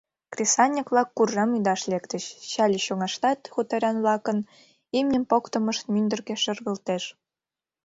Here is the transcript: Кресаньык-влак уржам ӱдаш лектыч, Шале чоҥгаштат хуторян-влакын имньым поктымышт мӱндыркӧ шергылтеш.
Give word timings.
Кресаньык-влак 0.33 1.19
уржам 1.21 1.51
ӱдаш 1.57 1.81
лектыч, 1.91 2.23
Шале 2.51 2.79
чоҥгаштат 2.85 3.39
хуторян-влакын 3.53 4.37
имньым 4.99 5.23
поктымышт 5.31 5.83
мӱндыркӧ 5.93 6.33
шергылтеш. 6.43 7.03